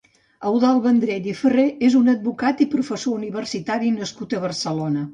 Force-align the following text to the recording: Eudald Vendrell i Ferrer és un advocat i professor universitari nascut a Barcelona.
Eudald 0.51 0.81
Vendrell 0.85 1.27
i 1.33 1.35
Ferrer 1.43 1.67
és 1.89 1.99
un 2.01 2.11
advocat 2.15 2.65
i 2.67 2.69
professor 2.75 3.21
universitari 3.23 3.97
nascut 4.03 4.39
a 4.41 4.45
Barcelona. 4.51 5.09